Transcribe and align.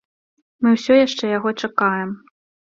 Мы 0.61 0.73
ўсё 0.77 0.97
яшчэ 1.05 1.25
яго 1.37 1.55
чакаем. 1.65 2.19